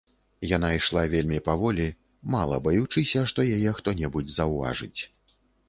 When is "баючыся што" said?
2.69-3.47